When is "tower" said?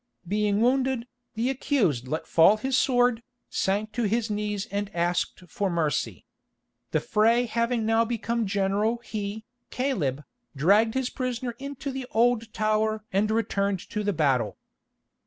12.51-13.03